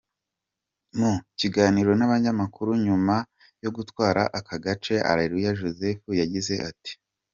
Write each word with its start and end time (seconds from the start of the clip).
Mu 0.97 1.11
kiganiro 1.39 1.91
n’abanyamakuru 1.95 2.71
nyuma 2.85 3.15
yo 3.63 3.69
gutwara 3.75 4.21
aka 4.39 4.55
gace, 4.65 4.95
Areruya 5.11 5.57
Joseph 5.59 6.03
yagize 6.21 6.53
ati. 6.69 6.91